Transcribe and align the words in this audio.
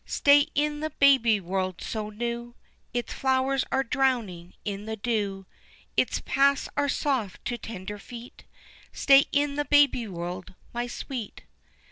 Stay 0.03 0.47
in 0.55 0.79
the 0.79 0.89
baby 0.89 1.39
world 1.39 1.79
so 1.79 2.09
new, 2.09 2.55
Its 2.91 3.13
flowers 3.13 3.63
are 3.71 3.83
drowning 3.83 4.51
in 4.65 4.85
the 4.85 4.95
dew, 4.95 5.45
Its 5.95 6.21
paths 6.25 6.67
are 6.75 6.89
soft 6.89 7.45
to 7.45 7.55
tender 7.55 7.99
feet, 7.99 8.43
Stay 8.91 9.25
in 9.31 9.57
the 9.57 9.65
baby 9.65 10.07
world 10.07 10.55
my 10.73 10.87
sweet! 10.87 11.43